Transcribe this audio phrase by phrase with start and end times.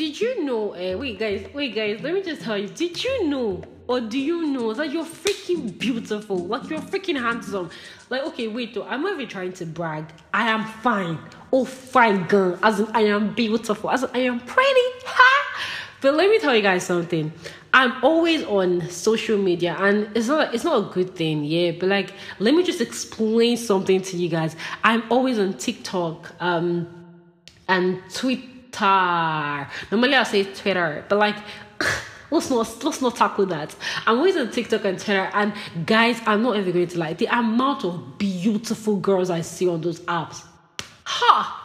[0.00, 0.74] did you know?
[0.74, 2.00] Uh, wait, guys, wait, guys.
[2.00, 2.68] Let me just tell you.
[2.68, 6.38] Did you know, or do you know that you're freaking beautiful?
[6.38, 7.68] Like you're freaking handsome.
[8.08, 8.84] Like, okay, wait, though.
[8.84, 10.06] I'm not even trying to brag.
[10.32, 11.18] I am fine.
[11.52, 12.58] Oh, fine, girl.
[12.62, 13.90] As in, I am beautiful.
[13.90, 14.88] As in, I am pretty.
[15.04, 15.60] Ha!
[16.00, 17.30] But let me tell you guys something.
[17.74, 21.72] I'm always on social media, and it's not it's not a good thing, yeah.
[21.72, 24.56] But like, let me just explain something to you guys.
[24.82, 26.88] I'm always on TikTok, um,
[27.68, 28.02] and
[28.70, 29.68] Twitter.
[29.90, 31.36] Normally I say Twitter, but like.
[32.30, 33.74] let's not let's not tackle that.
[34.06, 35.52] I'm always on TikTok and Twitter, and
[35.84, 37.14] guys, I'm not even going to lie.
[37.14, 40.44] The amount of beautiful girls I see on those apps,
[41.04, 41.56] ha!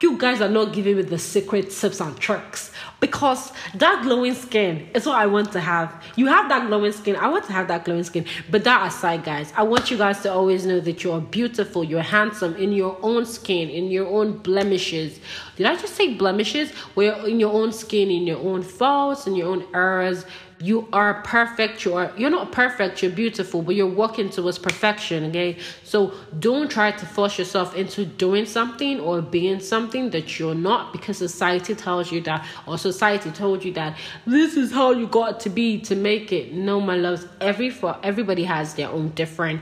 [0.00, 4.88] You guys are not giving me the secret tips and tricks because that glowing skin
[4.94, 6.02] is what I want to have.
[6.16, 7.16] You have that glowing skin.
[7.16, 8.24] I want to have that glowing skin.
[8.50, 12.02] But that aside, guys, I want you guys to always know that you're beautiful, you're
[12.02, 15.20] handsome in your own skin, in your own blemishes.
[15.56, 16.70] Did I just say blemishes?
[16.94, 20.24] Where in your own skin, in your own faults, in your own errors
[20.58, 25.24] you are perfect you are you're not perfect you're beautiful but you're working towards perfection
[25.24, 30.54] okay so don't try to force yourself into doing something or being something that you're
[30.54, 33.96] not because society tells you that or society told you that
[34.26, 37.98] this is how you got to be to make it no my loves every for
[38.02, 39.60] everybody has their own different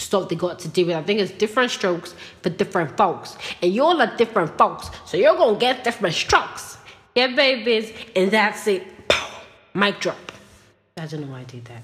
[0.00, 0.96] stuff they got to deal with.
[0.96, 3.36] I think it's different strokes for different folks.
[3.62, 4.90] And you're all are different folks.
[5.04, 6.78] So you're gonna get different strokes.
[7.14, 7.92] Yeah, babies.
[8.16, 8.86] And that's it.
[9.72, 10.32] Mic drop.
[10.96, 11.82] I don't know why I did that.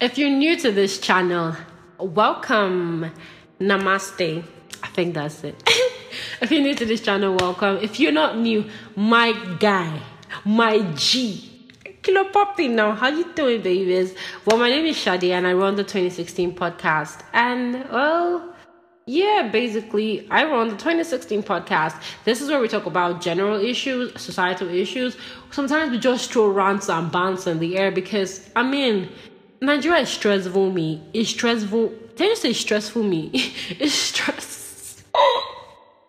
[0.00, 1.54] If you're new to this channel,
[1.98, 3.12] welcome.
[3.60, 4.44] Namaste.
[4.82, 5.62] I think that's it.
[6.40, 7.78] if you're new to this channel, welcome.
[7.80, 10.00] If you're not new, my guy,
[10.44, 11.68] my G.
[12.02, 12.92] Kilo Poppy now.
[12.92, 14.14] How you doing, babies?
[14.44, 17.22] Well, my name is Shadi and I run the 2016 podcast.
[17.32, 18.53] And well,
[19.06, 22.00] yeah, basically, I run the 2016 podcast.
[22.24, 25.16] This is where we talk about general issues, societal issues.
[25.50, 29.10] Sometimes we just throw rants and bounce in the air because, I mean,
[29.60, 31.02] Nigeria is stressful me.
[31.12, 31.92] It's stressful.
[32.16, 33.30] Can you say stressful for me?
[33.78, 35.02] it's stress.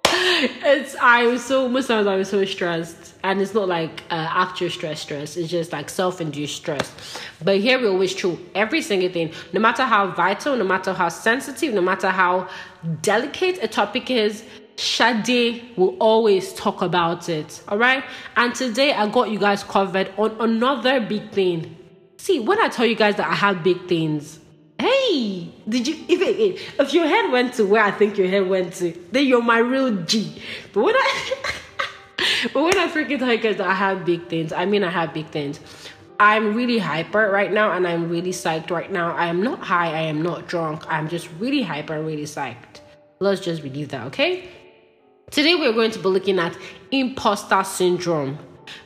[0.06, 4.28] it's, I was so, most times I was so stressed and it's not like uh,
[4.30, 5.36] actual stress stress.
[5.36, 6.94] It's just like self-induced stress.
[7.44, 11.10] But here we always true every single thing no matter how vital no matter how
[11.10, 12.48] sensitive no matter how
[13.02, 14.44] delicate a topic is
[14.78, 17.64] Shade will always talk about it.
[17.68, 18.04] All right?
[18.36, 21.76] And today i got you guys covered on another big thing.
[22.18, 24.40] See when i tell you guys that i have big things
[24.78, 28.74] hey did you if, if your head went to where i think your head went
[28.74, 30.42] to then you're my real g.
[30.74, 31.52] But when i
[32.54, 34.90] but when I freaking tell you guys that I have big things, I mean I
[34.90, 35.60] have big things.
[36.20, 39.14] I'm really hyper right now and I'm really psyched right now.
[39.16, 40.84] I am not high, I am not drunk.
[40.88, 42.82] I'm just really hyper, really psyched.
[43.20, 44.50] Let's just believe that, okay?
[45.32, 46.58] Today we're going to be looking at
[46.92, 48.38] imposter syndrome.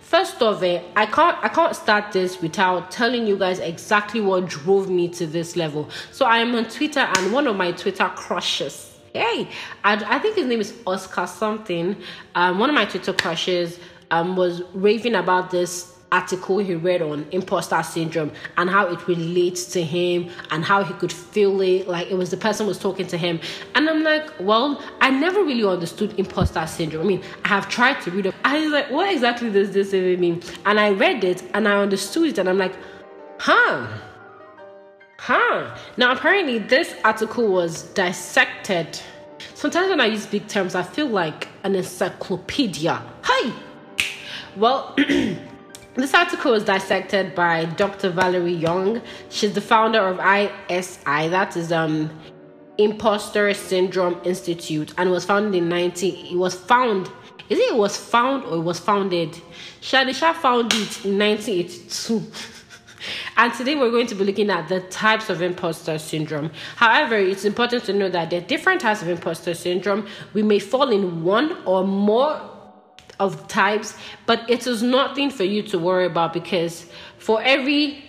[0.02, 4.48] First of all, I can't I can't start this without telling you guys exactly what
[4.48, 5.90] drove me to this level.
[6.12, 9.48] So I am on Twitter and one of my Twitter crushes hey,
[9.84, 11.96] I, I think his name is Oscar something.
[12.36, 13.80] Um, one of my Twitter crushes
[14.12, 19.66] um, was raving about this article he read on imposter syndrome and how it relates
[19.66, 21.88] to him and how he could feel it.
[21.88, 23.40] Like it was the person was talking to him.
[23.76, 27.06] And i'm like well i never really understood imposter syndrome.
[27.06, 28.36] I mean i have tried to read it.
[28.44, 30.42] I was like what exactly does this even mean?
[30.66, 32.76] And i read it and i understood it and i'm like
[33.40, 33.88] huh
[35.22, 35.76] Huh.
[35.98, 39.00] Now, apparently, this article was dissected.
[39.54, 43.04] Sometimes when I use big terms, I feel like an encyclopedia.
[43.24, 43.54] Hi.
[44.56, 44.96] Well,
[45.96, 48.12] this article was dissected by Dr.
[48.12, 49.02] Valerie Young.
[49.28, 52.10] She's the founder of ISI, that is um
[52.78, 56.34] Imposter Syndrome Institute, and was founded in 19.
[56.34, 57.12] It was found.
[57.50, 59.38] Is it, it was found or it was founded?
[59.82, 62.24] Shadisha found it in 1982.
[63.38, 66.52] And today we're going to be looking at the types of imposter syndrome.
[66.76, 70.08] However, it's important to know that there are different types of imposter syndrome.
[70.34, 72.42] We may fall in one or more
[73.20, 76.86] of types, but it is nothing for you to worry about because
[77.18, 78.06] for every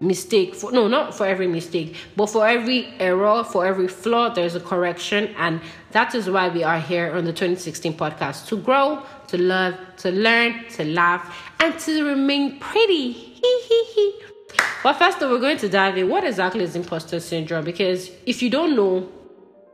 [0.00, 4.56] mistake for no not for every mistake but for every error for every flaw there's
[4.56, 5.60] a correction and
[5.92, 10.10] that is why we are here on the 2016 podcast to grow to love to
[10.10, 13.31] learn to laugh and to remain pretty
[14.82, 16.08] but first, we're going to dive in.
[16.08, 17.64] What exactly is imposter syndrome?
[17.64, 19.08] Because if you don't know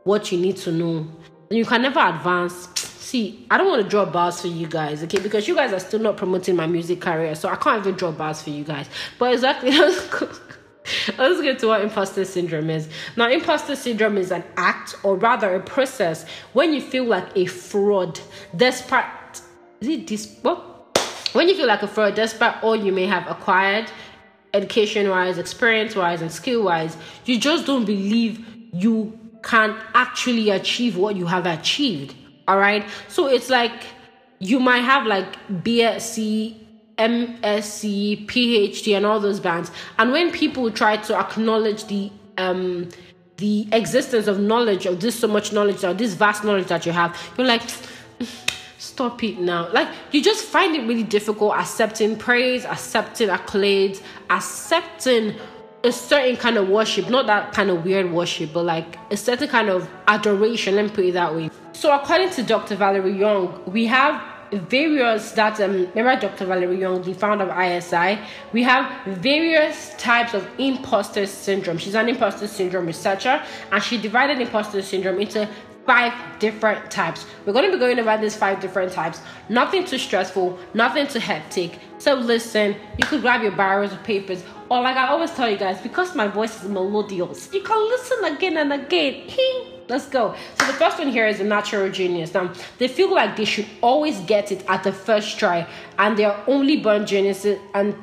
[0.03, 1.07] what you need to know,
[1.49, 2.67] then you can never advance.
[2.75, 5.19] See, I don't want to draw bars for you guys, okay?
[5.19, 8.11] Because you guys are still not promoting my music career, so I can't even draw
[8.11, 8.87] bars for you guys.
[9.17, 9.71] But exactly,
[11.17, 12.89] Let's get to what imposter syndrome is.
[13.15, 17.45] Now, imposter syndrome is an act, or rather a process, when you feel like a
[17.45, 18.19] fraud,
[18.55, 19.05] despite
[19.81, 20.78] is it this what?
[21.33, 23.91] When you feel like a fraud, despite all you may have acquired,
[24.53, 30.97] education wise, experience wise, and skill wise, you just don't believe you can actually achieve
[30.97, 32.15] what you have achieved.
[32.47, 32.85] All right.
[33.07, 33.71] So it's like
[34.39, 36.55] you might have like BSc,
[36.97, 39.71] MSc, PhD, and all those bands.
[39.97, 42.89] And when people try to acknowledge the um
[43.37, 46.91] the existence of knowledge of this so much knowledge or this vast knowledge that you
[46.91, 47.61] have, you're like
[48.99, 49.71] stop it now.
[49.71, 55.35] Like you just find it really difficult accepting praise, accepting accolades, accepting
[55.85, 59.47] a certain kind of worship, not that kind of weird worship, but like a certain
[59.47, 61.49] kind of adoration, let me put it that way.
[61.71, 62.75] So according to Dr.
[62.75, 66.45] Valerie Young, we have various that um remember Dr.
[66.45, 68.19] Valerie Young, the founder of ISI,
[68.51, 71.77] we have various types of imposter syndrome.
[71.77, 73.41] She's an imposter syndrome researcher
[73.71, 75.47] and she divided imposter syndrome into
[75.89, 77.25] five different types.
[77.43, 79.21] We're going to be going over these five different types.
[79.49, 81.79] Nothing too stressful, nothing too hectic.
[81.97, 85.57] So listen, you could grab your barrels of papers, or like I always tell you
[85.57, 89.27] guys, because my voice is melodious, you can listen again and again.
[89.89, 90.35] Let's go.
[90.59, 92.35] So the first one here is a natural genius.
[92.35, 96.25] Now they feel like they should always get it at the first try, and they
[96.25, 97.95] are only born geniuses and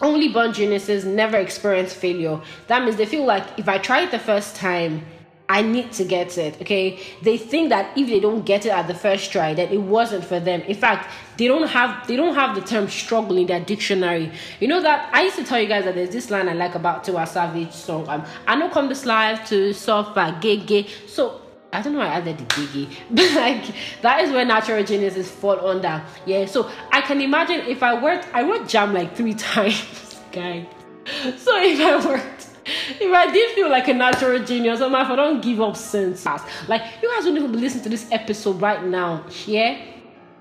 [0.00, 2.40] only born geniuses never experience failure.
[2.68, 5.04] That means they feel like if I try it the first time,
[5.48, 6.60] I need to get it.
[6.60, 6.98] Okay.
[7.22, 10.24] They think that if they don't get it at the first try, that it wasn't
[10.24, 10.60] for them.
[10.62, 14.32] In fact, they don't have they don't have the term struggle in their dictionary.
[14.58, 16.74] You know that I used to tell you guys that there's this line I like
[16.74, 18.08] about Tiwa Savage song.
[18.08, 20.88] Um, I know come this live to suffer gay gay.
[21.06, 21.40] So
[21.72, 23.64] I don't know why I added the gay but like
[24.02, 26.02] that is where natural geniuses fall under.
[26.24, 26.46] Yeah.
[26.46, 30.66] So I can imagine if I worked I worked jam like three times, guy.
[31.36, 32.48] So if I worked
[32.88, 36.24] if I did feel like a natural genius, I'm like, I don't give up since.
[36.24, 39.24] Like, you guys don't even be listening to this episode right now.
[39.46, 39.80] Yeah?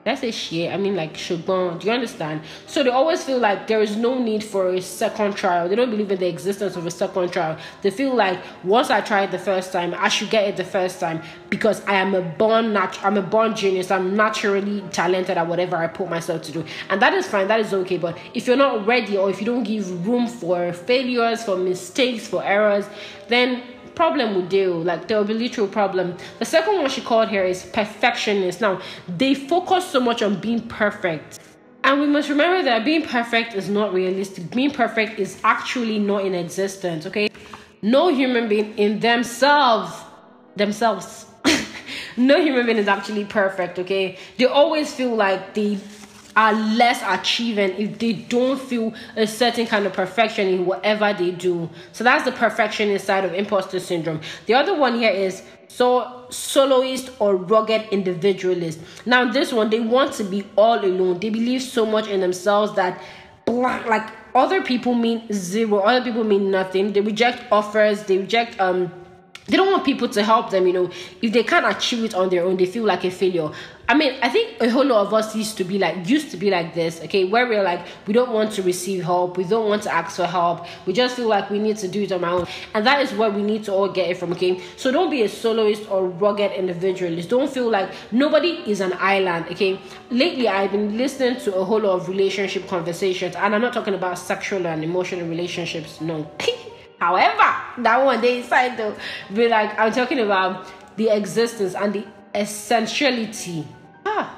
[0.06, 0.72] Let's say share.
[0.72, 1.80] I mean, like, shubon.
[1.80, 2.42] Do you understand?
[2.68, 5.68] So they always feel like there is no need for a second trial.
[5.68, 7.58] They don't believe in the existence of a second trial.
[7.82, 11.00] They feel like once I tried the first time, I should get it the first
[11.00, 13.90] time because I am a born nat- I'm a born genius.
[13.90, 17.48] I'm naturally talented at whatever I put myself to do, and that is fine.
[17.48, 17.98] That is okay.
[17.98, 22.28] But if you're not ready, or if you don't give room for failures, for mistakes,
[22.28, 22.86] for errors,
[23.28, 23.64] then
[23.96, 24.80] problem with deal.
[24.82, 26.16] Like there will be literal problem.
[26.40, 28.62] The second one she called here is perfectionist.
[28.62, 31.40] Now they focus so much on being perfect.
[31.84, 34.50] And we must remember that being perfect is not realistic.
[34.50, 37.30] Being perfect is actually not in existence, okay?
[37.84, 39.94] No human being in themselves,
[40.56, 41.28] themselves,
[42.18, 44.18] no human being is actually perfect, okay?
[44.38, 45.78] They always feel like they
[46.36, 51.32] are less achieving if they don't feel a certain kind of perfection in whatever they
[51.32, 51.70] do.
[51.94, 54.22] So that's the perfectionist side of imposter syndrome.
[54.46, 58.80] The other one here is so soloist or rugged individualist.
[59.06, 61.20] Now this one they want to be all alone.
[61.20, 63.02] They believe so much in themselves that
[63.48, 65.80] like other people mean zero.
[65.80, 66.92] Other people mean nothing.
[66.92, 68.04] They reject offers.
[68.04, 68.92] They reject um
[69.48, 70.90] they don't want people to help them you know
[71.22, 73.52] if they can't achieve it on their own they feel like a failure
[73.88, 76.38] i mean i think a whole lot of us used to be like used to
[76.38, 77.26] be like this okay?
[77.26, 79.38] Where we're like we don't want to receive help.
[79.38, 80.66] We don't want to ask for help.
[80.86, 82.48] We just feel like we need to do it on our own.
[82.74, 84.62] And that is where we need to all get it from okay?
[84.78, 87.30] So don't be a soloist or rugged individualist.
[87.30, 89.80] Don't feel like nobody is an island okay?
[90.10, 93.94] Lately i've been listening to a whole lot of relationship conversations and i'm not talking
[93.94, 96.30] about sexual and emotional relationships no.
[97.00, 98.96] However, that one they inside though,
[99.34, 100.66] be like I'm talking about
[100.96, 103.66] the existence and the essentiality.
[104.06, 104.38] Ah,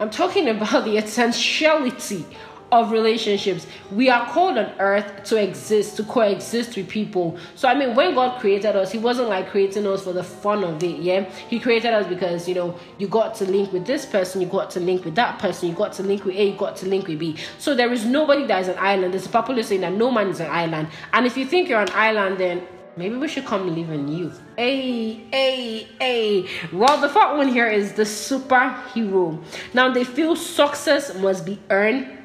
[0.00, 2.24] I'm talking about the essentiality
[2.72, 3.66] of relationships.
[3.92, 7.38] We are called on earth to exist, to coexist with people.
[7.54, 10.64] So, I mean, when God created us, He wasn't like creating us for the fun
[10.64, 11.30] of it, yeah?
[11.48, 14.70] He created us because, you know, you got to link with this person, you got
[14.70, 17.06] to link with that person, you got to link with A, you got to link
[17.06, 17.36] with B.
[17.58, 19.12] So, there is nobody that is an island.
[19.12, 20.88] There's a popular saying that no man is an island.
[21.12, 24.32] And if you think you're an island, then maybe we should come live in you.
[24.56, 26.48] Hey, hey, hey.
[26.72, 29.42] Well, the fourth one here is the superhero.
[29.72, 32.24] Now, they feel success must be earned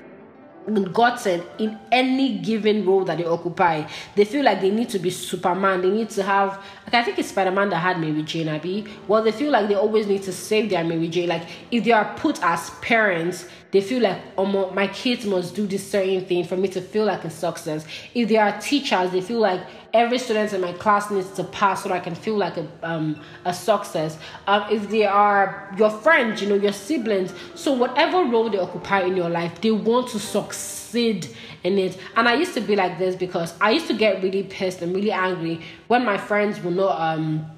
[0.93, 3.87] gotten in any given role that they occupy.
[4.15, 5.81] They feel like they need to be Superman.
[5.81, 8.85] They need to have like I think it's Spider Man that had Mary Jane Abby.
[9.07, 11.29] Well, they feel like they always need to save their Mary Jane.
[11.29, 15.67] Like if they are put as parents, they feel like oh my kids must do
[15.67, 17.85] this certain thing for me to feel like a success.
[18.13, 19.61] If they are teachers, they feel like
[19.93, 23.21] every student in my class needs to pass so I can feel like a um
[23.45, 24.17] a success.
[24.47, 29.01] Um, if they are your friends, you know, your siblings, so whatever role they occupy
[29.01, 31.27] in your life, they want to succeed
[31.63, 31.97] in it.
[32.15, 34.95] And I used to be like this because I used to get really pissed and
[34.95, 37.49] really angry when my friends will not um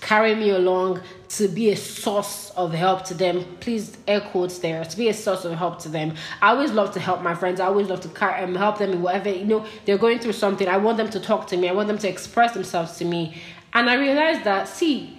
[0.00, 3.44] carry me along to be a source of help to them.
[3.60, 6.14] Please air quotes there to be a source of help to them.
[6.40, 7.60] I always love to help my friends.
[7.60, 10.68] I always love to um, help them in whatever you know they're going through something.
[10.68, 11.68] I want them to talk to me.
[11.68, 13.40] I want them to express themselves to me.
[13.72, 15.12] And I realized that see.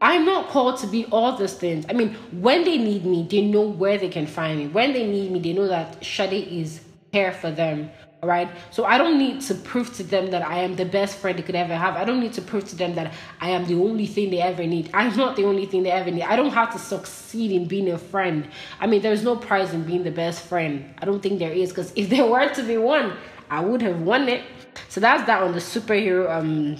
[0.00, 1.86] I'm not called to be all those things.
[1.88, 4.66] I mean, when they need me, they know where they can find me.
[4.66, 7.90] When they need me, they know that Shade is here for them
[8.26, 8.48] right?
[8.70, 11.42] So I don't need to prove to them that I am the best friend they
[11.42, 11.96] could ever have.
[11.96, 14.66] I don't need to prove to them that I am the only thing they ever
[14.66, 14.90] need.
[14.94, 16.22] I'm not the only thing they ever need.
[16.22, 18.48] I don't have to succeed in being a friend.
[18.80, 20.94] I mean, there's no prize in being the best friend.
[20.98, 23.16] I don't think there is because if there were to be one,
[23.50, 24.44] I would have won it.
[24.88, 26.76] So that's that on the superhero um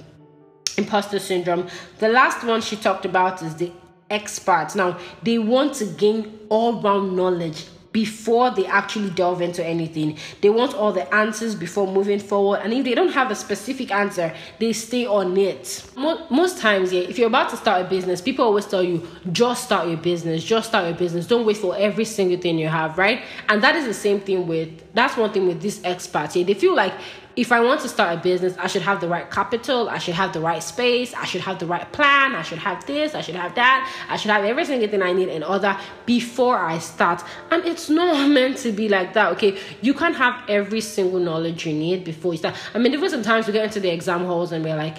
[0.76, 1.68] imposter syndrome.
[1.98, 3.70] The last one she talked about is the
[4.10, 4.74] experts.
[4.74, 10.18] Now, they want to gain all round knowledge before they actually delve into anything.
[10.40, 12.60] They want all the answers before moving forward.
[12.64, 15.84] And if they don't have a specific answer, they stay on it.
[15.96, 19.64] Most times, yeah, if you're about to start a business, people always tell you, just
[19.64, 21.28] start your business, just start your business.
[21.28, 23.22] Don't wait for every single thing you have, right?
[23.48, 26.34] And that is the same thing with, that's one thing with these experts.
[26.34, 26.94] Yeah, they feel like
[27.36, 30.14] if I want to start a business, I should have the right capital, I should
[30.14, 33.20] have the right space, I should have the right plan, I should have this, I
[33.20, 35.76] should have that, I should have every single thing I need in order
[36.06, 37.22] before I start.
[37.50, 39.58] And it's not meant to be like that, okay?
[39.82, 42.56] You can't have every single knowledge you need before you start.
[42.72, 44.98] I mean, even sometimes we get into the exam halls and we're like,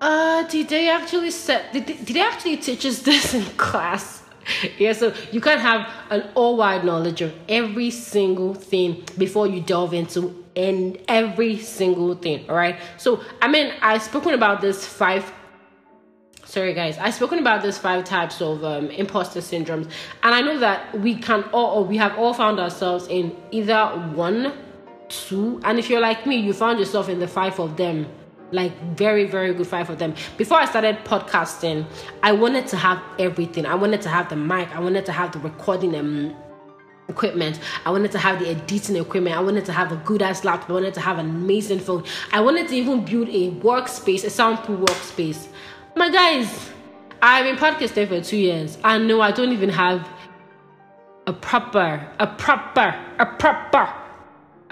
[0.00, 4.22] uh, did they actually set, did they, did they actually teach us this in class?
[4.78, 9.60] yeah, so you can't have an all wide knowledge of every single thing before you
[9.60, 12.48] delve into in every single thing.
[12.48, 12.76] All right.
[12.96, 15.32] So I mean, I've spoken about this five.
[16.44, 16.98] Sorry, guys.
[16.98, 19.90] I've spoken about this five types of um, imposter syndromes,
[20.22, 23.86] and I know that we can all, or we have all found ourselves in either
[24.14, 24.52] one,
[25.08, 28.06] two, and if you're like me, you found yourself in the five of them
[28.52, 31.86] like very very good five of them before i started podcasting
[32.22, 35.32] i wanted to have everything i wanted to have the mic i wanted to have
[35.32, 36.36] the recording um,
[37.08, 37.60] equipment.
[37.84, 39.36] I wanted to have the editing equipment.
[39.36, 40.70] I wanted to have a good ass laptop.
[40.70, 42.04] I wanted to have an amazing phone.
[42.32, 45.48] I wanted to even build a workspace, a soundproof workspace.
[45.96, 46.70] My guys,
[47.20, 48.78] I've been podcasting for two years.
[48.82, 50.08] I know I don't even have
[51.26, 54.01] a proper, a proper, a proper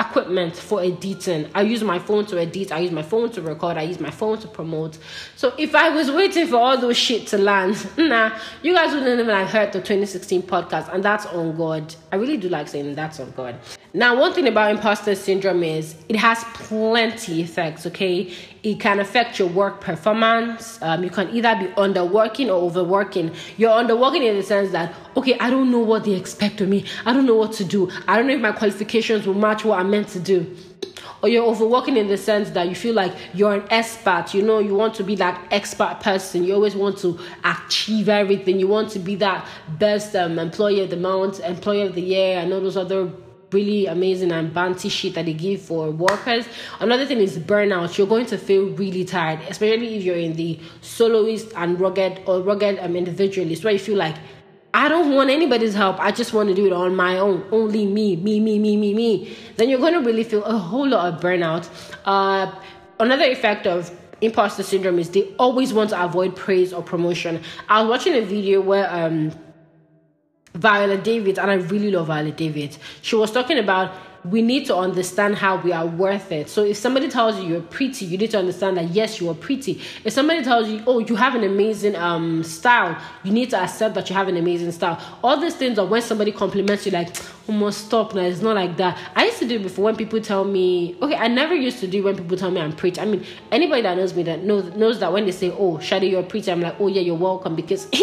[0.00, 1.50] equipment for editing.
[1.54, 4.10] I use my phone to edit, I use my phone to record, I use my
[4.10, 4.98] phone to promote.
[5.36, 9.20] So if I was waiting for all those shit to land, nah, you guys wouldn't
[9.20, 11.94] even have heard the 2016 podcast, and that's on God.
[12.10, 13.56] I really do like saying that's on God.
[13.92, 18.32] Now, one thing about imposter syndrome is it has plenty effects, okay?
[18.62, 20.78] It can affect your work performance.
[20.82, 23.32] Um, you can either be underworking or overworking.
[23.56, 26.84] You're underworking in the sense that, okay, I don't know what they expect of me.
[27.06, 27.90] I don't know what to do.
[28.06, 30.54] I don't know if my qualifications will match what I'm meant to do.
[31.22, 34.32] Or you're overworking in the sense that you feel like you're an expert.
[34.32, 36.44] You know, you want to be that expert person.
[36.44, 38.58] You always want to achieve everything.
[38.58, 39.46] You want to be that
[39.78, 43.10] best um, employee of the month, employee of the year, and all those other
[43.52, 46.46] really amazing and bounty shit that they give for workers.
[46.78, 47.96] Another thing is burnout.
[47.98, 52.40] You're going to feel really tired, especially if you're in the soloist and rugged or
[52.40, 54.16] rugged um, individualist, where you feel like
[54.72, 55.98] I don't want anybody's help.
[55.98, 57.44] I just want to do it on my own.
[57.50, 59.36] Only me, me, me, me, me, me.
[59.56, 61.68] Then you're going to really feel a whole lot of burnout.
[62.04, 62.54] Uh,
[63.00, 63.90] another effect of
[64.20, 67.42] imposter syndrome is they always want to avoid praise or promotion.
[67.68, 69.32] I was watching a video where um
[70.54, 72.78] Viola Davis, and I really love Viola Davis.
[73.02, 73.92] She was talking about
[74.24, 76.48] we need to understand how we are worth it.
[76.50, 79.34] So if somebody tells you you're pretty, you need to understand that yes, you are
[79.34, 79.80] pretty.
[80.04, 83.94] If somebody tells you, oh, you have an amazing um style, you need to accept
[83.94, 85.00] that you have an amazing style.
[85.24, 87.16] All these things are when somebody compliments you, like,
[87.48, 88.22] oh, must stop now.
[88.22, 88.98] It's not like that.
[89.16, 92.02] I used to do before when people tell me, okay, I never used to do
[92.02, 93.00] when people tell me I'm pretty.
[93.00, 96.10] I mean, anybody that knows me that knows knows that when they say, oh, Shadi,
[96.10, 97.88] you're pretty, I'm like, oh yeah, you're welcome because.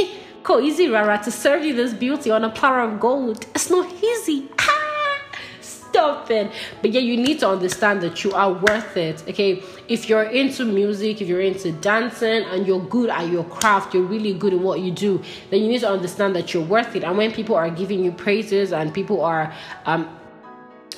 [0.47, 3.45] Ko easy, Rara, to serve you this beauty on a platter of gold.
[3.53, 4.47] It's not easy.
[4.57, 5.19] Ah,
[5.59, 6.49] stop it.
[6.81, 9.21] But yeah, you need to understand that you are worth it.
[9.27, 9.61] Okay.
[9.89, 14.03] If you're into music, if you're into dancing and you're good at your craft, you're
[14.03, 17.03] really good at what you do, then you need to understand that you're worth it.
[17.03, 19.53] And when people are giving you praises and people are
[19.85, 20.07] um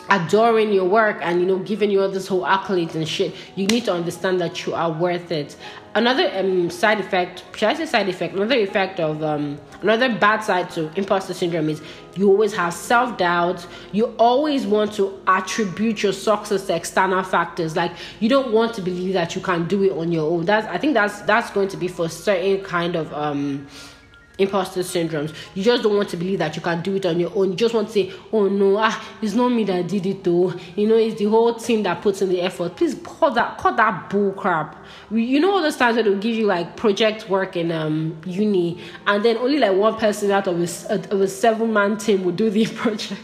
[0.09, 3.67] adoring your work and you know giving you all this whole accolades and shit you
[3.67, 5.55] need to understand that you are worth it.
[5.95, 8.33] Another um, side effect should i say side effect?
[8.33, 11.81] Another effect of um, another bad side to imposter syndrome is
[12.15, 13.65] you always have self-doubt.
[13.91, 17.75] You always want to attribute your success to external factors.
[17.75, 20.45] Like you don't want to believe that you can do it on your own.
[20.45, 23.67] That's i think that's that's going to be for certain kind of um
[24.39, 25.33] imposter syndromes.
[25.53, 27.51] You just don't want to believe that you can do it on your own.
[27.51, 30.53] You just want to say, oh no, ah, it's not me that did it though.
[30.75, 32.75] You know, it's the whole team that puts in the effort.
[32.75, 34.83] Please cut that cut that bull crap.
[35.11, 38.79] You know all those times that will give you like project work in um uni
[39.07, 42.31] and then only like one person out of a, of a seven man team will
[42.31, 43.21] do the project.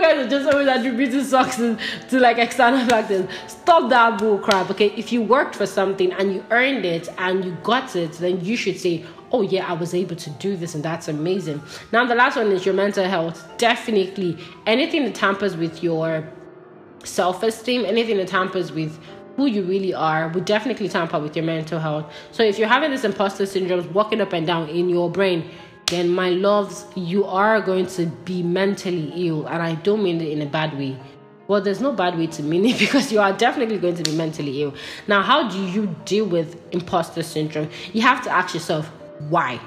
[0.00, 3.28] Guys are just always attributing success to like external factors.
[3.46, 4.70] Stop that bull crap.
[4.70, 8.44] Okay, if you worked for something and you earned it and you got it, then
[8.44, 12.04] you should say, "Oh yeah, I was able to do this, and that's amazing." Now
[12.04, 13.46] the last one is your mental health.
[13.58, 16.28] Definitely, anything that tampers with your
[17.04, 18.98] self-esteem, anything that tampers with
[19.36, 22.12] who you really are would definitely tamper with your mental health.
[22.30, 25.48] So if you're having this imposter syndrome walking up and down in your brain,
[25.90, 29.46] then my loves, you are going to be mentally ill.
[29.46, 30.96] And I don't mean it in a bad way.
[31.48, 34.16] Well, there's no bad way to mean it because you are definitely going to be
[34.16, 34.74] mentally ill.
[35.08, 37.68] Now, how do you deal with imposter syndrome?
[37.92, 38.86] You have to ask yourself,
[39.28, 39.60] why?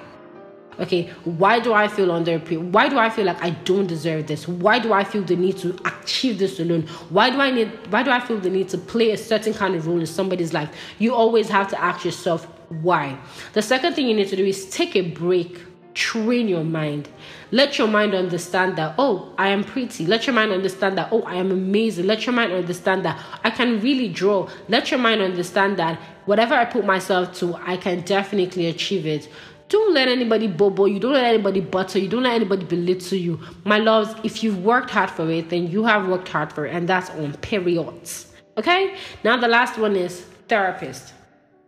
[0.79, 4.47] Okay, why do I feel under why do I feel like I don't deserve this?
[4.47, 6.87] Why do I feel the need to achieve this alone?
[7.09, 9.75] Why do I need why do I feel the need to play a certain kind
[9.75, 10.69] of role in somebody's life?
[10.97, 13.19] You always have to ask yourself why.
[13.53, 15.59] The second thing you need to do is take a break
[15.93, 17.09] train your mind.
[17.51, 20.05] Let your mind understand that, oh, I am pretty.
[20.05, 22.07] Let your mind understand that, oh, I am amazing.
[22.07, 24.49] Let your mind understand that I can really draw.
[24.67, 29.29] Let your mind understand that whatever I put myself to, I can definitely achieve it.
[29.69, 30.99] Don't let anybody bobo you.
[30.99, 32.07] Don't let anybody butter you.
[32.07, 33.39] Don't let anybody belittle you.
[33.63, 36.75] My loves, if you've worked hard for it, then you have worked hard for it,
[36.75, 38.33] and that's on periods.
[38.57, 38.95] Okay?
[39.23, 41.13] Now, the last one is therapist.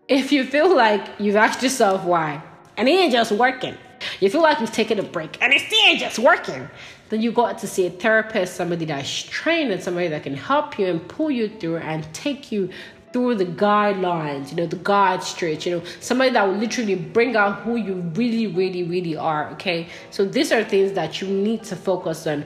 [0.08, 2.44] If you feel like you've asked yourself why,
[2.78, 3.76] and it ain't just working,
[4.20, 6.68] you feel like you've taken a break and it's still just working,
[7.10, 10.80] then you got to see a therapist, somebody that's trained and somebody that can help
[10.80, 12.70] you and pull you through and take you
[13.14, 17.36] through the guidelines, you know, the guide straight, you know, somebody that will literally bring
[17.38, 19.50] out who you really, really, really are.
[19.52, 19.88] Okay.
[20.12, 22.44] So these are things that you need to focus on.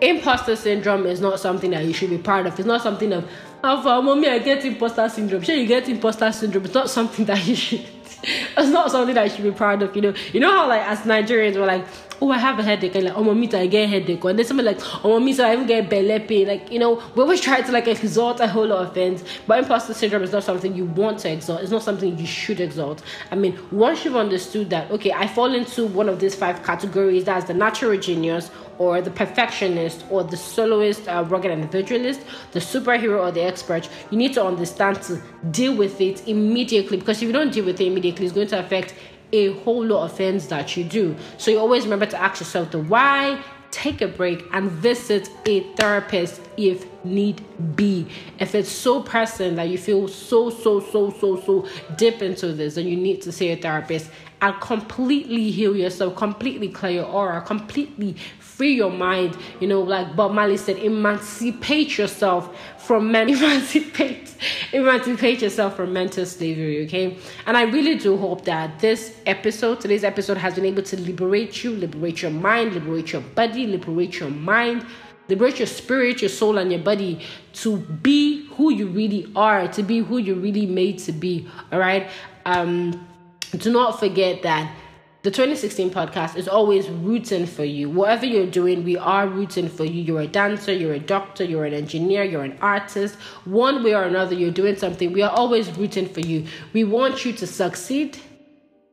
[0.00, 2.58] Imposter syndrome is not something that you should be proud of.
[2.58, 3.28] It's not something of,
[3.64, 5.42] oh, for mommy, I get imposter syndrome.
[5.42, 6.64] Sure, you get imposter syndrome.
[6.66, 7.86] It's not something that you should
[8.22, 10.14] it's not something that I should be proud of, you know.
[10.32, 11.86] You know how like as Nigerians we're like,
[12.20, 14.66] oh I have a headache and like oh mommy I get headache and then someone
[14.66, 17.72] like oh mommy I even get belly pain like you know we always try to
[17.72, 21.20] like exalt a whole lot of things but imposter syndrome is not something you want
[21.20, 25.12] to exalt it's not something you should exalt I mean once you've understood that okay
[25.12, 30.04] I fall into one of these five categories that's the natural genius or the perfectionist
[30.10, 32.20] or the soloist, uh, rugged individualist,
[32.52, 37.18] the superhero or the expert, you need to understand to deal with it immediately because
[37.18, 38.94] if you don't deal with it immediately, it's going to affect
[39.32, 41.14] a whole lot of things that you do.
[41.36, 45.60] So you always remember to ask yourself the why, take a break and visit a
[45.74, 47.44] therapist if need
[47.76, 48.06] be.
[48.38, 52.76] If it's so pressing that you feel so, so, so, so, so deep into this,
[52.76, 54.10] then you need to see a therapist
[54.40, 58.16] and completely heal yourself, completely clear your aura, completely
[58.58, 59.36] free your mind.
[59.60, 64.34] You know, like Bob Marley said, emancipate yourself from men, emancipate,
[64.72, 66.84] emancipate yourself from mental slavery.
[66.84, 67.16] Okay,
[67.46, 71.62] and I really do hope that this episode, today's episode, has been able to liberate
[71.62, 74.84] you, liberate your mind, liberate your body, liberate your mind
[75.28, 77.20] liberate your spirit, your soul, and your body
[77.52, 81.46] to be who you really are, to be who you're really made to be.
[81.70, 82.08] All right.
[82.46, 83.06] Um,
[83.52, 84.74] do not forget that
[85.22, 87.90] the 2016 podcast is always rooting for you.
[87.90, 90.00] Whatever you're doing, we are rooting for you.
[90.00, 93.16] You're a dancer, you're a doctor, you're an engineer, you're an artist.
[93.44, 95.12] One way or another, you're doing something.
[95.12, 96.46] We are always rooting for you.
[96.72, 98.16] We want you to succeed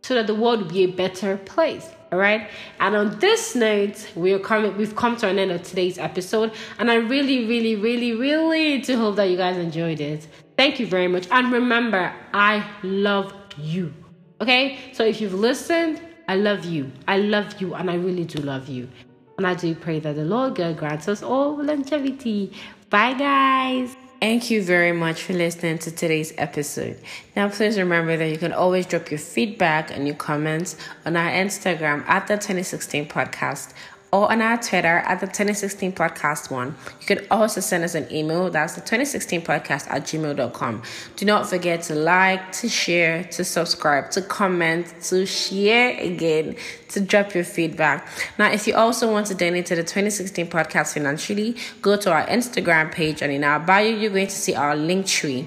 [0.01, 1.88] so that the world will be a better place.
[2.11, 2.49] All right.
[2.79, 4.75] And on this note, we are coming.
[4.77, 8.97] We've come to an end of today's episode, and I really, really, really, really do
[8.97, 10.27] hope that you guys enjoyed it.
[10.57, 13.93] Thank you very much, and remember, I love you.
[14.41, 14.79] Okay.
[14.93, 16.91] So if you've listened I love you.
[17.07, 18.89] I love you, and I really do love you.
[19.38, 22.53] And I do pray that the Lord God grants us all longevity.
[22.89, 23.95] Bye, guys.
[24.21, 26.99] Thank you very much for listening to today's episode.
[27.35, 31.29] Now, please remember that you can always drop your feedback and your comments on our
[31.29, 33.73] Instagram at the 2016 podcast
[34.15, 36.73] or on our Twitter at the 2016 podcast one.
[37.01, 38.49] You can also send us an email.
[38.49, 40.84] That's the 2016 podcast at gmail.com.
[41.17, 46.56] Do not forget to like, to share, to subscribe, to comment, to share again,
[46.89, 48.08] to drop your feedback.
[48.39, 52.25] Now, if you also want to donate to the 2016 podcast financially, go to our
[52.28, 55.45] Instagram page and in our bio, you're going to see our link tree.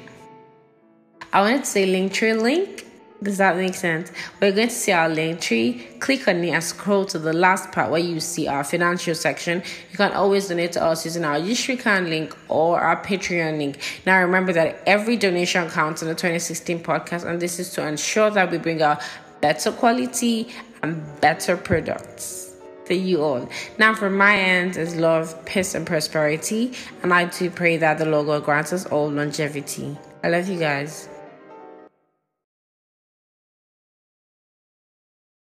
[1.33, 2.85] I wanted to say link tree link
[3.23, 4.13] does that make sense?
[4.41, 5.89] We're going to see our link tree.
[5.99, 9.63] Click on it and scroll to the last part where you see our financial section.
[9.91, 13.81] You can always donate to us using our Yushrikhan link or our Patreon link.
[14.07, 18.31] Now remember that every donation counts in the 2016 podcast, and this is to ensure
[18.31, 19.03] that we bring out
[19.41, 20.49] better quality
[20.83, 23.49] and better products for you all.
[23.79, 28.07] Now, from my end is love, peace, and prosperity, and I do pray that the
[28.07, 29.99] Lord will grant us all longevity.
[30.23, 31.09] I love you guys.